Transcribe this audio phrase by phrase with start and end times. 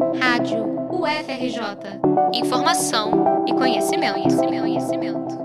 [0.00, 2.00] Rádio UFRJ.
[2.32, 5.38] Informação e conhecimento, conhecimento, conhecimento.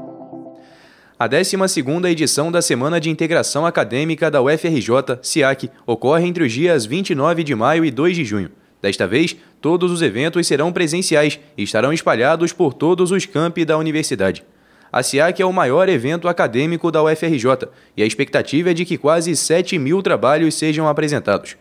[1.20, 6.86] A 12ª edição da Semana de Integração Acadêmica da UFRJ, SIAC, ocorre entre os dias
[6.86, 8.50] 29 de maio e 2 de junho.
[8.82, 13.78] Desta vez, todos os eventos serão presenciais e estarão espalhados por todos os campi da
[13.78, 14.46] universidade.
[14.90, 18.98] A SIAC é o maior evento acadêmico da UFRJ e a expectativa é de que
[18.98, 21.58] quase 7 mil trabalhos sejam apresentados.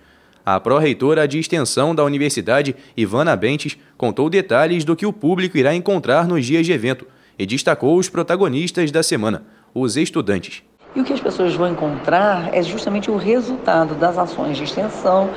[0.47, 5.75] A pró-reitora de extensão da universidade, Ivana Bentes, contou detalhes do que o público irá
[5.75, 7.07] encontrar nos dias de evento
[7.39, 9.43] e destacou os protagonistas da semana,
[9.75, 10.63] os estudantes.
[10.95, 15.29] E o que as pessoas vão encontrar é justamente o resultado das ações de extensão,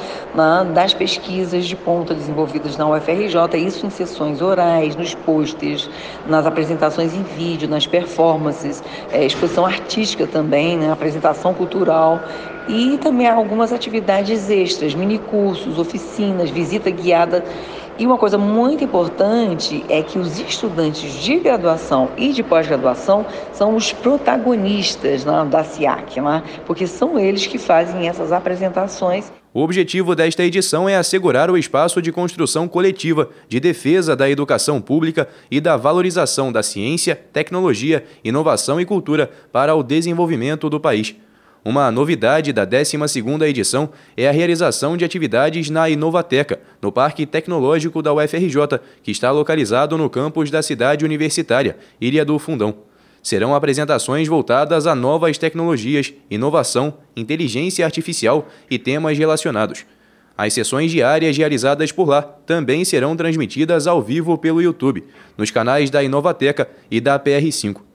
[0.73, 5.89] das pesquisas de ponta desenvolvidas na UFRJ, isso em sessões orais, nos posters,
[6.27, 12.21] nas apresentações em vídeo, nas performances, é, exposição artística também, né, apresentação cultural
[12.67, 17.43] e também algumas atividades extras, minicursos, oficinas, visita guiada
[17.99, 23.75] e uma coisa muito importante é que os estudantes de graduação e de pós-graduação são
[23.75, 29.31] os protagonistas né, da SIAC, né, porque são eles que fazem essas apresentações.
[29.51, 34.79] O objetivo desta edição é assegurar o espaço de construção coletiva, de defesa da educação
[34.79, 41.15] pública e da valorização da ciência, tecnologia, inovação e cultura para o desenvolvimento do país.
[41.65, 48.01] Uma novidade da 12ª edição é a realização de atividades na Inovateca, no Parque Tecnológico
[48.01, 52.75] da UFRJ, que está localizado no campus da cidade universitária, Ilha do Fundão.
[53.21, 59.85] Serão apresentações voltadas a novas tecnologias, inovação, inteligência artificial e temas relacionados.
[60.37, 65.03] As sessões diárias realizadas por lá também serão transmitidas ao vivo pelo YouTube,
[65.35, 67.86] nos canais da Inovateca e da PR5.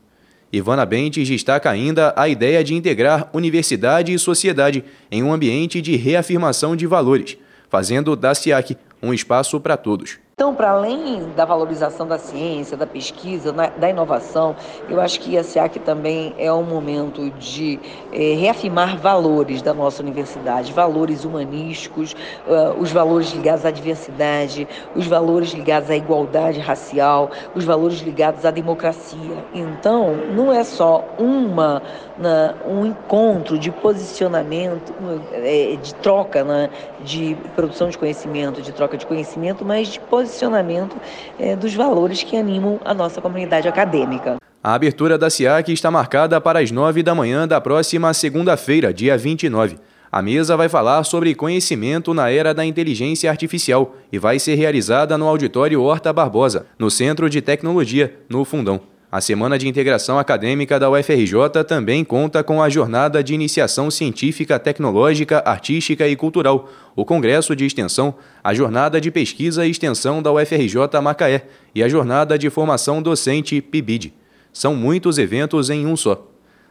[0.52, 5.96] Ivana Bentes destaca ainda a ideia de integrar universidade e sociedade em um ambiente de
[5.96, 7.38] reafirmação de valores,
[7.70, 10.21] fazendo da SIAC um espaço para todos.
[10.34, 14.56] Então, para além da valorização da ciência, da pesquisa, da inovação,
[14.88, 17.78] eu acho que a SEAC também é um momento de
[18.10, 22.14] é, reafirmar valores da nossa universidade, valores humanísticos,
[22.46, 28.46] uh, os valores ligados à diversidade, os valores ligados à igualdade racial, os valores ligados
[28.46, 29.44] à democracia.
[29.52, 31.82] Então, não é só uma,
[32.18, 34.94] na, um encontro de posicionamento,
[35.34, 36.70] é, de troca, né,
[37.04, 40.96] de produção de conhecimento, de troca de conhecimento, mas de posicionamento posicionamento
[41.38, 44.36] é, dos valores que animam a nossa comunidade acadêmica.
[44.62, 49.18] A abertura da SIAC está marcada para as nove da manhã da próxima segunda-feira, dia
[49.18, 49.76] 29.
[50.10, 55.18] A mesa vai falar sobre conhecimento na era da inteligência artificial e vai ser realizada
[55.18, 58.91] no Auditório Horta Barbosa, no Centro de Tecnologia, no Fundão.
[59.12, 64.58] A Semana de Integração Acadêmica da UFRJ também conta com a Jornada de Iniciação Científica,
[64.58, 70.32] Tecnológica, Artística e Cultural, o Congresso de Extensão, a Jornada de Pesquisa e Extensão da
[70.32, 74.14] UFRJ Macaé e a Jornada de Formação Docente PIBID.
[74.50, 76.26] São muitos eventos em um só.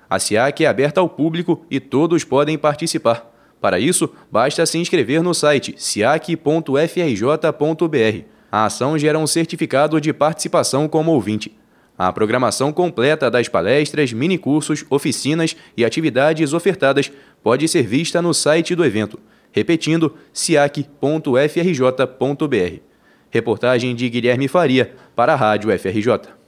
[0.10, 3.32] A SIAC é aberta ao público e todos podem participar.
[3.62, 6.42] Para isso, basta se inscrever no site siac.frj.br.
[8.52, 11.61] A ação gera um certificado de participação como ouvinte.
[12.04, 17.12] A programação completa das palestras, minicursos, oficinas e atividades ofertadas
[17.44, 19.20] pode ser vista no site do evento,
[19.52, 20.88] repetindo siac.frj.br.
[23.30, 26.41] Reportagem de Guilherme Faria para a Rádio FRJ.